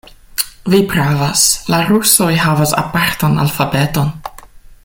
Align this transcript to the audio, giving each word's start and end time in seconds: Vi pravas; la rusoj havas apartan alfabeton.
Vi 0.73 0.79
pravas; 0.93 1.43
la 1.73 1.81
rusoj 1.91 2.31
havas 2.47 2.75
apartan 2.85 3.39
alfabeton. 3.45 4.15